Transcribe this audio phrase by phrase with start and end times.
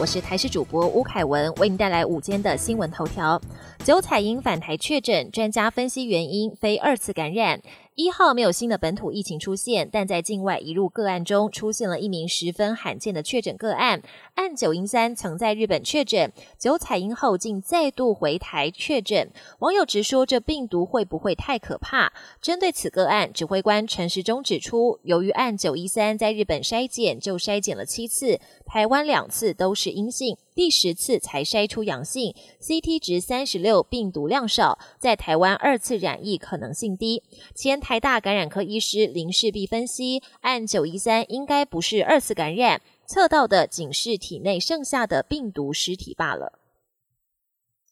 [0.00, 3.40] 我是台视主播吴凯文，为您带来午间的新闻头条。
[3.84, 7.60] 九彩英返台确诊，专家分析原因非二次感染。
[7.98, 14.00] 一号没有新的本土疫情出现，但在境外移入个案中出现了一名十分罕见的确诊个案。
[14.36, 19.32] 按九阴三曾在日本确诊，九彩阴后竟再度回台确诊。
[19.58, 22.12] 网友直说这病毒会不会太可怕？
[22.40, 37.22] 针对此个案，指挥官陈时中指出，由于按九一三在日本筛检就筛检了七次，台湾两次都是阴性，第十次才筛出阳性，CT 值三十六，病毒量少，在台湾二次染疫可能性低。
[37.54, 46.57] 前台大感染科医师林世璧分析，按九一三应该不是二次感染，测到的仅是体内剩下的病毒尸体罢了。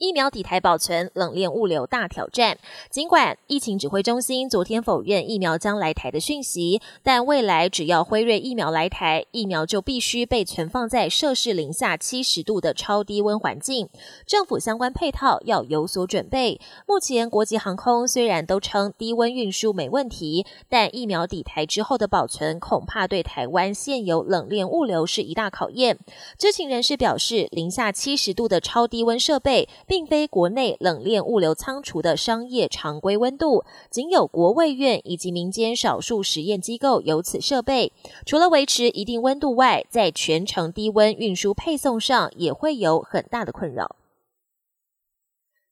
[0.00, 2.56] 疫苗抵台保存冷链物流大挑战。
[2.88, 13.90] 尽管疫情指挥中心昨天否认疫苗将来台的讯息，但未来只要辉瑞疫苗来台，疫苗就必须被存放在摄氏零下七十度的超低温环境。
[14.26, 16.58] 政府相关配套要有所准备。
[16.86, 25.98] 目前国际航空虽然都称低温运输没问题，但疫苗抵台之后的保存恐怕对台湾现有冷链物流是一大考验。
[26.38, 29.68] 知情人士表示，零下七十度的超低温设备。
[29.90, 37.92] 并非国内冷链物流仓储的商业常规温度，仅有国卫院以及民间少数实验机构有此设备。
[38.24, 43.96] 除了维持一定温度外，在全程低温运输配送上也会有很大的困扰。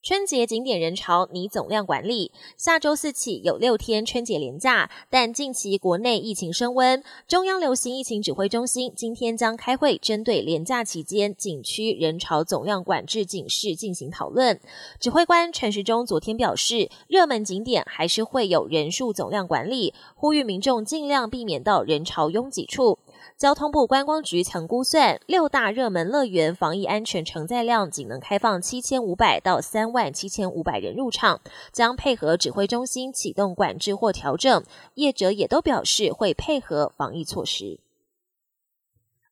[0.00, 14.60] 春节景点人潮拟总量管理，下周四起有六天春节连假，但近期国内疫情升温，中央流行疫情指挥中心今天将开会，针对连假期间景区人潮总量管制警示进行讨论。
[15.00, 23.00] 指挥官陈时中昨天表示，热门景点还是会有人数总量管理，呼吁民众尽量避免到人潮拥挤处。
[23.36, 31.40] 交通部观光局曾估算，六大热门乐园防疫安全承载量仅能开放七千五百到三万七千五百人入场，
[31.72, 34.62] 将配合指挥中心启动管制或调整。
[34.94, 37.80] 业者也都表示会配合防疫措施。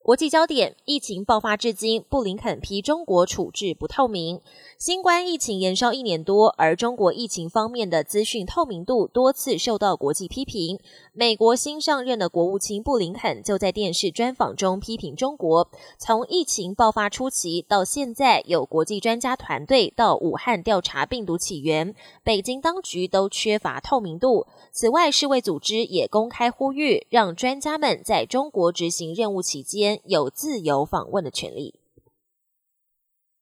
[0.07, 4.41] 国际焦点：疫情爆发至今，布林肯批中国处置不透明。
[4.79, 10.79] 新冠疫情延烧一年多，而中国疫情方面的资讯透明度多次受到国际批评。
[11.13, 15.69] 美国新上任的国务卿布林肯就在电视专访中批评中国，
[15.99, 24.47] 从疫情爆发初期到现在，有国际专家团队到武汉调查病毒起源，北京当局都缺乏透明度。
[24.71, 31.81] 此外，世卫组织也公开呼吁，让专家们在中国执行任务期间有自由访问的权利，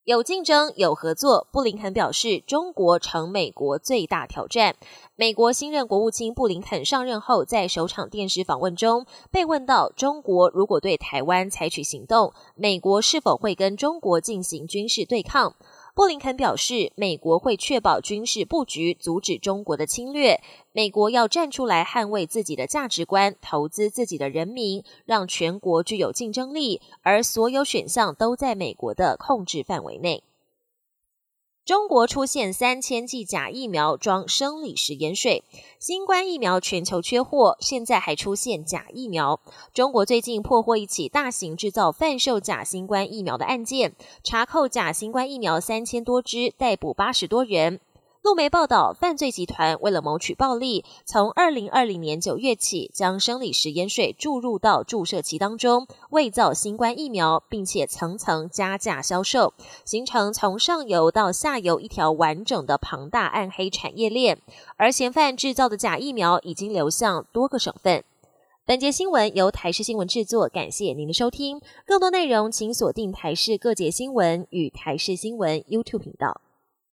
[0.05, 1.49] 有竞争有合作。
[1.51, 4.77] 布林肯表示，中国成美国最大挑战。
[5.17, 15.55] 美国新任国务卿布林肯上任后，在首场电视访问中被问到，中国如果对台湾采取行动，美国是否会跟中国进行军事对抗？
[15.95, 20.41] 布林肯表示，美国会确保军事布局，阻止中国的侵略。
[20.73, 30.25] 美国要站出来捍卫自己的价值观，投资自己的人民，让全国具有竞争力，而所有选项都在美国的控制范围内。
[31.65, 35.43] 中国出现三千剂假疫苗装生理食盐水，
[35.79, 39.41] 新冠疫苗全球缺货，现在还出现假疫苗。
[39.73, 47.81] 中国最近破获一起大型制造贩售假新冠疫苗的案件，查扣假新冠疫苗三千多支，逮捕八十多人。
[48.25, 59.53] 路媒报道，犯罪集团为了谋取暴利，从二零二零年九月起，将生理食盐水注入到注射器当中，伪造新冠疫苗，并且层层加价销售，
[59.85, 64.39] 形成从上游到下游一条完整的庞大暗黑产业链。
[64.79, 68.05] 而嫌犯制造的假疫苗已经流向多个省份。
[68.65, 71.61] 本节新闻由台视新闻制作，感谢您的收听。
[71.85, 76.41] 更多内容请锁定台视各节新闻与台视新闻 YouTube 频道。